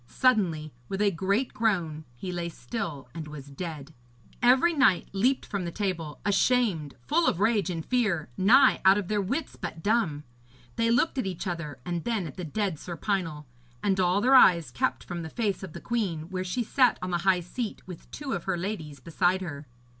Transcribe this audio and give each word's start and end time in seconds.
Suddenly, 0.07 0.73
with 0.89 0.99
a 0.99 1.11
great 1.11 1.53
groan, 1.53 2.05
he 2.15 2.31
lay 2.31 2.49
still 2.49 3.07
and 3.13 3.27
was 3.27 3.51
dead. 3.51 3.93
Every 4.41 4.73
knight 4.73 5.09
leaped 5.13 5.45
from 5.45 5.63
the 5.63 5.71
table, 5.71 6.19
ashamed, 6.25 6.95
full 7.05 7.27
of 7.27 7.39
rage 7.39 7.69
and 7.69 7.85
fear, 7.85 8.27
nigh 8.35 8.81
out 8.83 8.97
of 8.97 9.09
their 9.09 9.21
wits, 9.21 9.55
but 9.57 9.83
dumb. 9.83 10.23
They 10.75 10.89
looked 10.89 11.19
at 11.19 11.27
each 11.27 11.45
other 11.45 11.77
and 11.85 12.03
then 12.03 12.25
at 12.25 12.35
the 12.35 12.43
dead 12.43 12.79
Sir 12.79 12.97
Pinel, 12.97 13.45
and 13.83 13.99
all 13.99 14.21
their 14.21 14.33
eyes 14.33 14.71
kept 14.71 15.03
from 15.03 15.21
the 15.21 15.29
face 15.29 15.61
of 15.61 15.73
the 15.73 15.79
queen, 15.79 16.29
where 16.31 16.43
she 16.43 16.63
sat 16.63 16.97
on 17.03 17.11
the 17.11 17.19
high 17.19 17.39
seat, 17.41 17.83
with 17.85 18.09
two 18.09 18.33
of 18.33 18.45
her 18.45 18.57
ladies 18.57 18.99
beside 18.99 19.41
her. 19.41 19.67